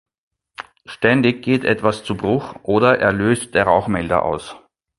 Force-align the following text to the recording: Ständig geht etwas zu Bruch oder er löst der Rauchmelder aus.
Ständig 0.87 1.43
geht 1.43 1.63
etwas 1.63 2.03
zu 2.03 2.17
Bruch 2.17 2.55
oder 2.63 2.97
er 2.97 3.13
löst 3.13 3.53
der 3.53 3.65
Rauchmelder 3.65 4.23
aus. 4.25 4.55